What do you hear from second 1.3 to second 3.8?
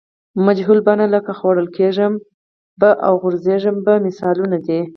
خوړل کیږم به او غورځېږم